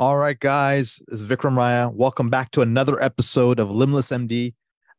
[0.00, 1.92] All right, guys, this is Vikram Raya.
[1.92, 4.54] Welcome back to another episode of Limitless MD.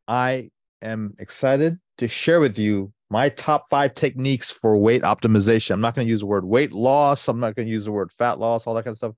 [0.10, 0.50] I
[0.82, 5.72] am excited to share with you my top five techniques for weight optimization.
[5.72, 7.30] I'm not going to use the word weight loss.
[7.30, 9.16] I'm not going to use the word fat loss, all that kind of stuff.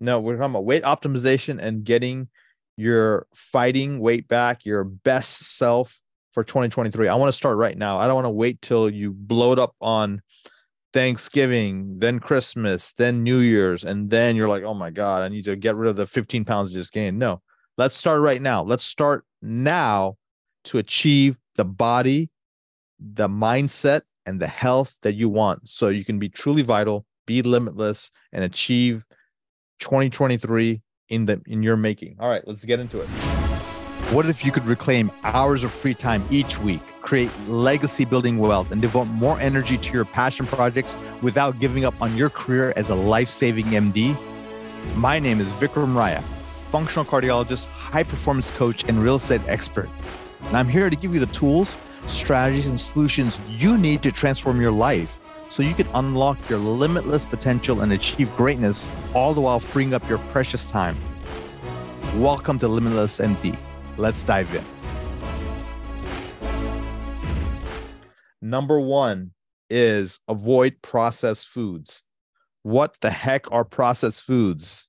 [0.00, 2.26] No, we're talking about weight optimization and getting
[2.76, 6.00] your fighting weight back, your best self
[6.32, 7.06] for 2023.
[7.06, 7.98] I want to start right now.
[7.98, 10.22] I don't want to wait till you blow it up on
[10.92, 15.44] Thanksgiving, then Christmas, then New Year's, and then you're like, oh my God, I need
[15.44, 17.18] to get rid of the 15 pounds I just gained.
[17.18, 17.40] No,
[17.78, 18.62] let's start right now.
[18.62, 20.16] Let's start now
[20.64, 22.30] to achieve the body,
[22.98, 27.42] the mindset, and the health that you want so you can be truly vital, be
[27.42, 29.06] limitless, and achieve
[29.80, 32.16] 2023 in the in your making.
[32.20, 33.49] All right, let's get into it.
[34.08, 38.72] What if you could reclaim hours of free time each week, create legacy building wealth,
[38.72, 42.90] and devote more energy to your passion projects without giving up on your career as
[42.90, 44.16] a life saving MD?
[44.96, 46.22] My name is Vikram Raya,
[46.70, 49.88] functional cardiologist, high performance coach, and real estate expert.
[50.46, 51.76] And I'm here to give you the tools,
[52.08, 55.20] strategies, and solutions you need to transform your life
[55.50, 60.08] so you can unlock your limitless potential and achieve greatness, all the while freeing up
[60.08, 60.96] your precious time.
[62.16, 63.56] Welcome to Limitless MD.
[64.00, 64.64] Let's dive in.
[68.40, 69.32] Number one
[69.68, 72.02] is avoid processed foods.
[72.62, 74.88] What the heck are processed foods?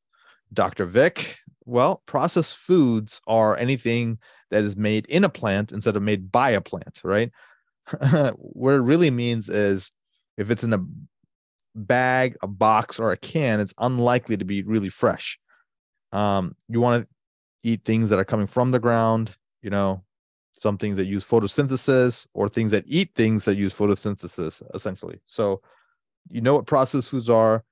[0.54, 0.86] Dr.
[0.86, 1.40] Vic?
[1.66, 4.18] Well, processed foods are anything
[4.50, 7.32] that is made in a plant instead of made by a plant, right?
[8.38, 9.92] what it really means is
[10.38, 10.86] if it's in a
[11.76, 15.38] bag, a box, or a can, it's unlikely to be really fresh.
[16.14, 17.10] Um, you want to
[17.64, 20.04] eat things that are coming from the ground, you know,
[20.58, 25.20] some things that use photosynthesis or things that eat things that use photosynthesis, essentially.
[25.26, 25.62] So,
[26.30, 27.64] you know what processed foods are.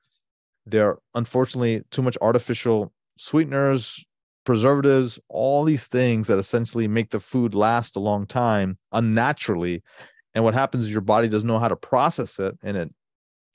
[0.65, 4.03] They're unfortunately too much artificial sweeteners,
[4.43, 9.83] preservatives, all these things that essentially make the food last a long time unnaturally.
[10.33, 12.93] And what happens is your body doesn't know how to process it and it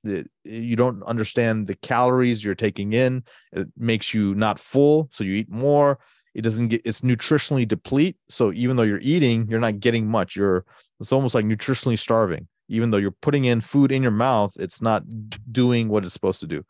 [0.04, 3.24] it, you don't understand the calories you're taking in.
[3.52, 5.98] It makes you not full, so you eat more
[6.34, 8.16] it doesn't get it's nutritionally deplete.
[8.28, 10.36] So even though you're eating you're not getting much.
[10.36, 10.64] You're
[11.00, 12.48] it's almost like nutritionally starving.
[12.68, 15.04] Even though you're putting in food in your mouth it's not
[15.50, 16.64] doing what it's supposed to do.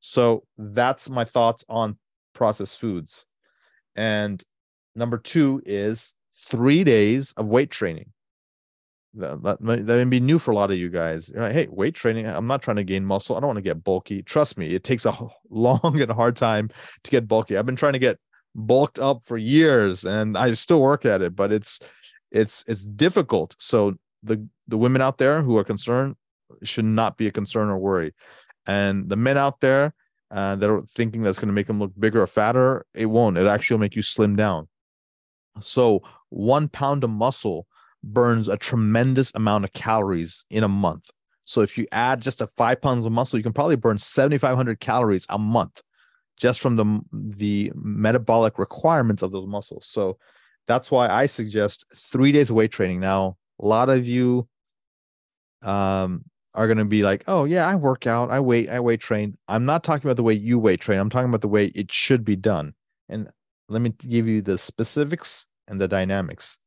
[0.00, 1.96] So that's my thoughts on
[2.34, 3.24] processed foods.
[3.96, 4.42] And
[4.94, 6.14] number two is
[6.48, 8.10] three days of weight training.
[9.16, 11.30] That, that, that may be new for a lot of you guys.
[11.32, 13.36] Like, hey weight training i'm not trying to gain muscle.
[13.36, 14.22] I don't want to get bulky.
[14.22, 15.16] Trust me it takes a
[15.50, 16.68] long and hard time
[17.04, 17.56] to get bulky.
[17.56, 18.18] I've been trying to get
[18.54, 21.80] bulked up for years and I still work at it, but it's
[22.30, 23.56] it's it's difficult.
[23.58, 26.16] So the the women out there who are concerned
[26.62, 28.14] should not be a concern or worry.
[28.66, 29.94] And the men out there
[30.30, 33.38] uh, that are thinking that's going to make them look bigger or fatter, it won't.
[33.38, 34.68] It actually will make you slim down.
[35.60, 37.66] So one pound of muscle
[38.02, 41.10] burns a tremendous amount of calories in a month.
[41.44, 44.80] So if you add just a five pounds of muscle, you can probably burn 7,500
[44.80, 45.82] calories a month
[46.36, 49.86] just from the the metabolic requirements of those muscles.
[49.86, 50.18] So
[50.66, 53.00] that's why I suggest three days of weight training.
[53.00, 54.48] Now, a lot of you
[55.62, 56.24] um,
[56.54, 59.36] are going to be like, "Oh yeah, I work out, I weight, I weight train."
[59.48, 60.98] I'm not talking about the way you weight train.
[60.98, 62.74] I'm talking about the way it should be done.
[63.08, 63.30] And
[63.68, 66.58] let me give you the specifics and the dynamics.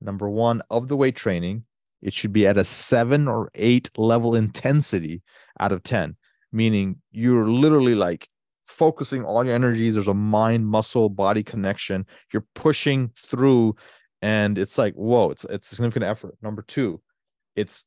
[0.00, 1.64] Number one, of the weight training,
[2.02, 5.22] it should be at a seven or eight level intensity
[5.58, 6.16] out of 10,
[6.52, 8.28] meaning you're literally like
[8.70, 9.94] focusing all your energies.
[9.94, 12.06] There's a mind, muscle, body connection.
[12.32, 13.76] You're pushing through,
[14.22, 16.36] and it's like, whoa, it's it's significant effort.
[16.40, 17.02] Number two,
[17.56, 17.84] it's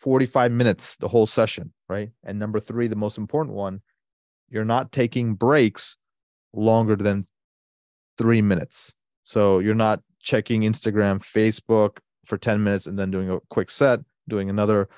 [0.00, 2.10] 45 minutes the whole session, right?
[2.24, 3.82] And number three, the most important one,
[4.48, 5.96] you're not taking breaks
[6.52, 7.26] longer than
[8.18, 8.94] three minutes.
[9.24, 14.00] So you're not checking Instagram, Facebook for 10 minutes and then doing a quick set,
[14.28, 14.88] doing another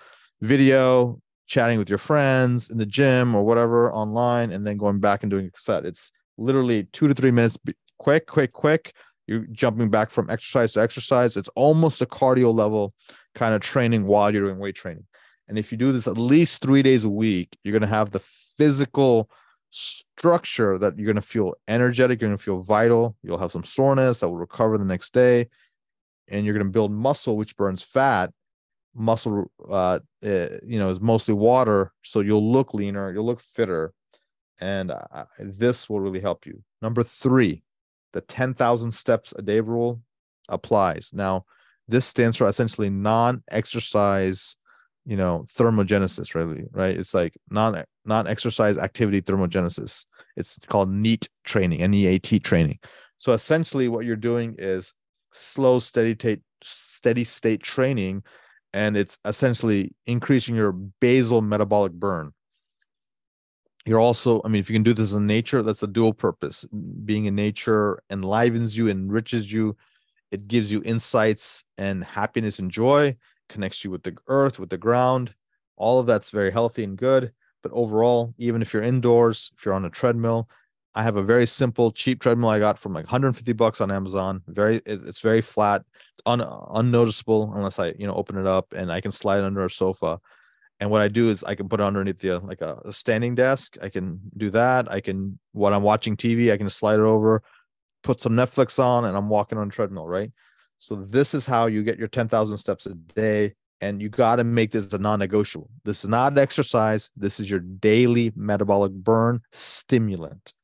[0.41, 5.23] video, chatting with your friends in the gym or whatever online and then going back
[5.23, 5.85] and doing a set.
[5.85, 7.59] It's literally two to three minutes,
[7.99, 8.95] quick, quick, quick.
[9.27, 11.37] You're jumping back from exercise to exercise.
[11.37, 12.95] It's almost a cardio level
[13.35, 15.07] kind of training while you're doing weight training.
[15.49, 18.11] And if you do this at least three days a week, you're going to have
[18.11, 18.23] the
[18.57, 19.31] physical
[19.71, 22.21] structure that you're going to feel energetic.
[22.21, 23.17] You're going to feel vital.
[23.23, 25.49] You'll have some soreness that will recover the next day.
[26.29, 28.31] And you're going to build muscle, which burns fat
[28.95, 33.93] muscle uh, uh, you know is mostly water so you'll look leaner you'll look fitter
[34.61, 36.63] and uh, this will really help you.
[36.83, 37.63] Number three
[38.13, 40.01] the 10000 steps a day rule
[40.49, 41.11] applies.
[41.13, 41.45] Now
[41.89, 44.57] this stands for essentially non-exercise
[45.07, 46.97] you know thermogenesis really right?
[46.97, 50.07] It's like non non exercise activity thermogenesis.
[50.37, 52.79] It's called neat training neat training.
[53.19, 54.93] So essentially what you're doing is
[55.33, 58.23] slow steady state steady state training
[58.75, 62.35] and it's essentially increasing your basal metabolic burn.
[63.87, 66.67] You're also i mean if you can do this in nature that's a dual purpose.
[67.05, 69.77] Being in nature enlivens you enriches you.
[70.31, 73.17] It gives you insights and happiness and joy
[73.49, 75.35] connects you with the earth with the ground.
[75.77, 77.33] All of that's very healthy and good.
[77.63, 80.49] But overall even if you're indoors if you're on a treadmill
[80.95, 84.43] i have a very simple cheap treadmill i got from like 150 bucks on amazon
[84.47, 85.83] very it's very flat
[86.27, 89.65] un, unnoticeable unless i you know open it up and i can slide it under
[89.65, 90.21] a sofa
[90.81, 93.35] and what I do is I can put it underneath the like a, a, standing
[93.35, 93.77] desk.
[93.81, 94.91] I can do that.
[94.91, 97.43] I can when I'm watching TV, I can slide it over,
[98.03, 100.33] put some Netflix on, and I'm walking on a treadmill, right?
[100.79, 103.55] So this is how you get your 10,000 steps a day.
[103.81, 105.69] And you got to make this a non-negotiable.
[105.85, 107.11] This is not an exercise.
[107.17, 110.55] This is your daily metabolic burn stimulant.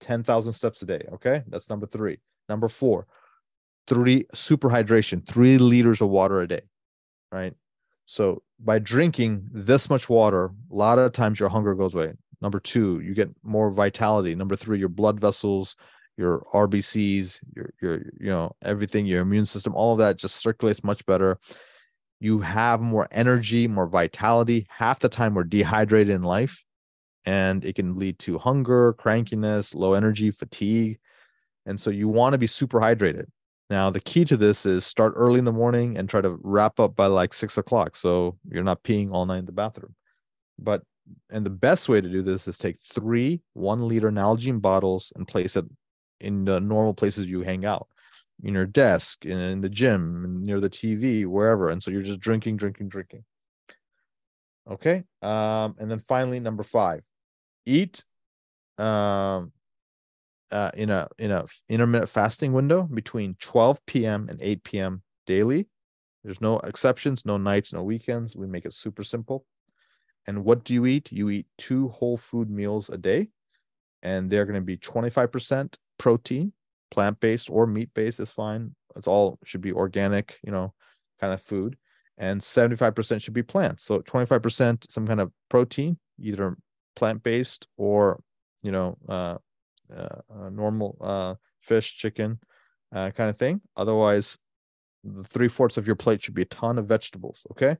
[0.00, 1.02] 10,000 steps a day.
[1.12, 1.42] Okay.
[1.48, 2.18] That's number three.
[2.48, 3.06] Number four,
[3.86, 6.62] three super hydration, three liters of water a day.
[7.30, 7.54] Right.
[8.06, 12.14] So by drinking this much water, a lot of times your hunger goes away.
[12.40, 14.34] Number two, you get more vitality.
[14.34, 15.76] Number three, your blood vessels,
[16.16, 20.82] your RBCs, your your you know everything, your immune system, all of that just circulates
[20.82, 21.38] much better.
[22.18, 24.66] You have more energy, more vitality.
[24.68, 26.64] Half the time we're dehydrated in life,
[27.26, 30.98] and it can lead to hunger, crankiness, low energy, fatigue.
[31.66, 33.26] And so you want to be super hydrated.
[33.68, 36.80] Now, the key to this is start early in the morning and try to wrap
[36.80, 37.96] up by like six o'clock.
[37.96, 39.94] So you're not peeing all night in the bathroom.
[40.58, 40.82] But,
[41.30, 45.26] and the best way to do this is take three one liter Nalgene bottles and
[45.26, 45.64] place it
[46.20, 47.88] in the normal places you hang out
[48.42, 51.70] in your desk, in, the gym, near the TV, wherever.
[51.70, 53.24] And so you're just drinking, drinking, drinking.
[54.70, 55.04] Okay.
[55.22, 57.02] Um, and then finally, number five,
[57.70, 58.04] eat
[58.78, 59.52] um,
[60.50, 64.28] uh, in a in a intermittent fasting window between 12 p.m.
[64.28, 65.02] and 8 p.m.
[65.26, 65.68] daily.
[66.24, 68.36] There's no exceptions, no nights, no weekends.
[68.36, 69.46] We make it super simple.
[70.26, 71.10] And what do you eat?
[71.10, 73.28] You eat two whole food meals a day,
[74.02, 76.52] and they're going to be 25% protein,
[76.90, 78.74] plant based or meat based is fine.
[78.96, 80.74] It's all should be organic, you know,
[81.20, 81.76] kind of food,
[82.18, 83.84] and 75% should be plants.
[83.84, 86.56] So 25% some kind of protein, either
[86.96, 88.22] plant based or
[88.62, 89.38] you know uh,
[89.94, 92.38] uh, uh, normal uh, fish, chicken,
[92.94, 93.60] uh, kind of thing.
[93.76, 94.38] Otherwise,
[95.04, 97.40] the three fourths of your plate should be a ton of vegetables.
[97.50, 97.76] Okay.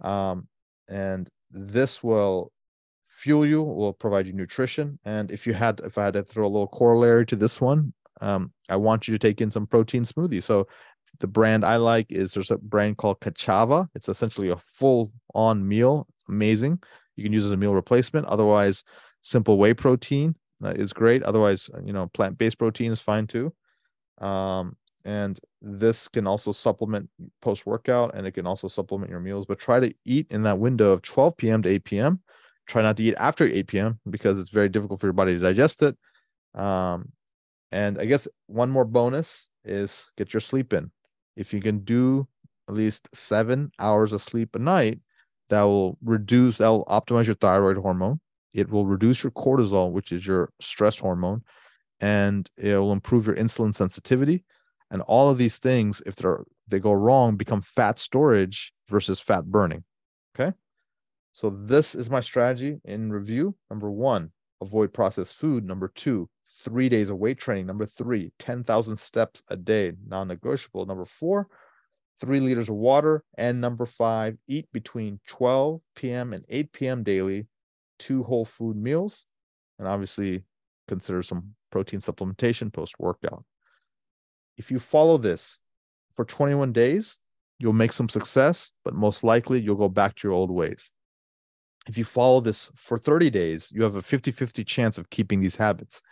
[0.00, 0.48] Um,
[0.88, 2.52] and this will
[3.06, 4.98] fuel you, will provide you nutrition.
[5.04, 7.92] And if you had, if I had to throw a little corollary to this one,
[8.20, 10.42] um, I want you to take in some protein smoothie.
[10.42, 10.68] So
[11.18, 13.88] the brand I like is there's a brand called Ka'Chava.
[13.94, 16.06] It's essentially a full on meal.
[16.28, 16.82] Amazing.
[17.16, 18.26] You can use as a meal replacement.
[18.26, 18.84] Otherwise,
[19.22, 21.22] simple whey protein is great.
[21.22, 23.52] Otherwise, uh, you know, plant based protein is fine too.
[24.18, 27.08] Um, and this can also supplement
[27.40, 30.58] post workout and it can also supplement your meals, but try to eat in that
[30.58, 31.62] window of 12 p.m.
[31.62, 32.20] to 8 p.m.
[32.66, 34.00] Try not to eat after 8 p.m.
[34.08, 35.96] because it's very difficult for your body to digest it.
[36.54, 37.12] Um,
[37.72, 40.90] and I guess one more bonus is get your sleep in.
[41.36, 42.28] If you can do
[42.68, 45.00] at least seven hours of sleep a night,
[45.50, 48.20] that will reduce, that will optimize your thyroid hormone
[48.52, 51.42] it will reduce your cortisol, which is your stress hormone,
[52.00, 54.44] and it will improve your insulin sensitivity.
[54.90, 59.44] And all of these things, if they're they go wrong, become fat storage versus fat
[59.44, 59.84] burning.
[60.34, 60.52] Okay.
[61.32, 63.56] So this is my strategy in review.
[63.70, 65.64] Number one, avoid processed food.
[65.64, 67.66] Number two, three days of weight training.
[67.66, 70.86] Number three, 10,000 steps a day, non negotiable.
[70.86, 71.48] Number four,
[72.20, 73.24] three liters of water.
[73.38, 76.32] And number five, eat between 12 p.m.
[76.32, 77.02] and 8 p.m.
[77.02, 77.46] daily
[78.00, 79.26] two whole food meals,
[79.78, 80.42] and obviously
[80.88, 83.44] consider some protein supplementation post workout.
[84.56, 85.60] If you follow this
[86.16, 87.18] for 21 days,
[87.58, 90.90] you'll make some success, but most likely you'll go back to your old ways.
[91.86, 95.40] If you follow this for 30 days, you have a 50 50 chance of keeping
[95.40, 96.02] these habits.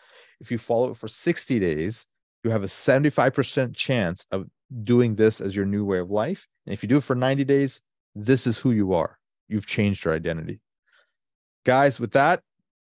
[0.40, 2.06] If you follow it for 60 days,
[2.44, 4.46] you have a 75% chance of
[4.84, 6.46] doing this as your new way of life.
[6.66, 7.80] And if you do it for 90 days,
[8.14, 9.18] this is who you are.
[9.48, 10.60] You've changed your identity
[11.68, 12.40] guys, with that,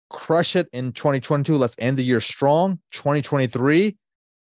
[0.09, 1.57] crush it in 2022.
[1.57, 2.79] Let's end the year strong.
[2.93, 3.97] 2023,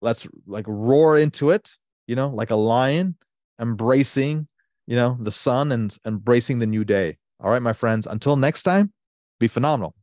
[0.00, 1.70] let's like roar into it,
[2.06, 3.16] you know, like a lion,
[3.60, 4.48] embracing,
[4.86, 7.18] you know, the sun and embracing the new day.
[7.40, 8.90] All right, my friends, until next time,
[9.38, 9.94] be phenomenal.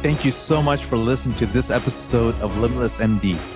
[0.00, 3.53] Thank you so much for listening to this episode of Limitless MD.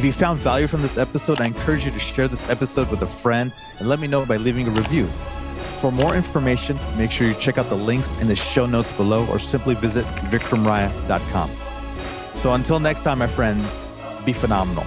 [0.00, 3.02] If you found value from this episode, I encourage you to share this episode with
[3.02, 5.04] a friend and let me know by leaving a review.
[5.82, 9.26] For more information, make sure you check out the links in the show notes below
[9.26, 11.50] or simply visit vikramraya.com.
[12.34, 13.90] So until next time, my friends,
[14.24, 14.86] be phenomenal.